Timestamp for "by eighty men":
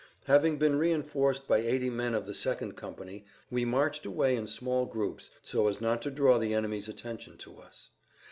1.47-2.15